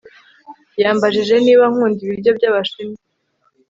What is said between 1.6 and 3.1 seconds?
nkunda ibiryo byAbashinwa